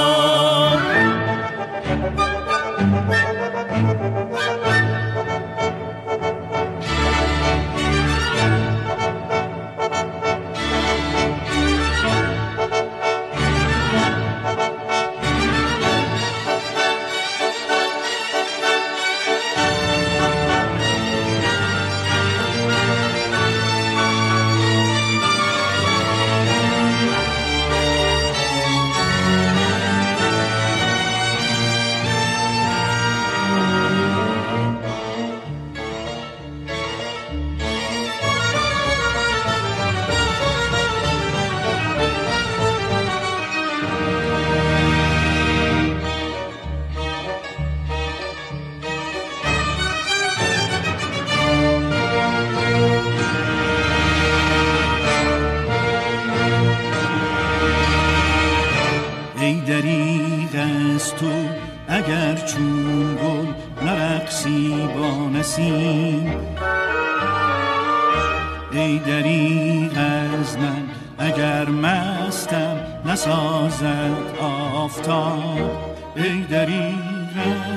نسازد 74.13 74.37
آفتاب 74.75 75.97
ای 76.15 76.41
دریغ 76.41 77.33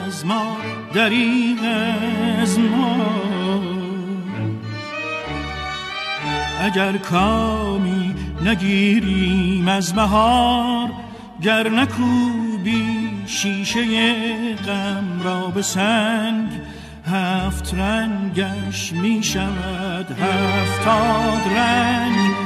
از 0.06 0.26
ما 0.26 0.56
دریغ 0.94 1.58
از 2.42 2.58
ما. 2.58 2.96
اگر 6.60 6.96
کامی 6.96 8.14
نگیریم 8.44 9.68
از 9.68 9.92
بهار 9.94 10.88
گر 11.42 11.68
نکوبی 11.68 13.10
شیشه 13.26 13.84
غم 14.54 15.20
را 15.24 15.46
به 15.46 15.62
سنگ 15.62 16.48
هفت 17.06 17.74
رنگش 17.74 18.92
می 18.92 19.22
شود 19.22 20.10
هفتاد 20.10 21.52
رنگ. 21.56 22.45